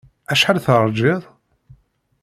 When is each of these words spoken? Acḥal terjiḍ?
Acḥal 0.31 0.57
terjiḍ? 0.65 1.21